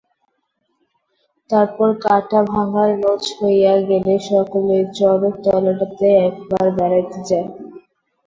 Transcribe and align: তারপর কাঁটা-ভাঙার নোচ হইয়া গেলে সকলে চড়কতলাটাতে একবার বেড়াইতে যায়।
তারপর 1.49 1.89
কাঁটা-ভাঙার 2.03 2.91
নোচ 3.01 3.23
হইয়া 3.37 3.73
গেলে 3.89 4.13
সকলে 4.29 4.77
চড়কতলাটাতে 4.97 6.07
একবার 6.27 6.65
বেড়াইতে 6.77 7.19
যায়। 7.29 7.47